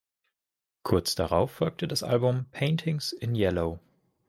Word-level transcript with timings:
Kurz 0.81 1.13
darauf 1.13 1.51
folgte 1.51 1.87
das 1.87 2.01
Album 2.01 2.47
"Paintings 2.49 3.13
in 3.13 3.35
Yellow". 3.35 3.79